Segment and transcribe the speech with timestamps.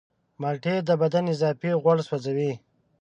[0.41, 2.51] مالټې د بدن اضافي غوړ سوځوي.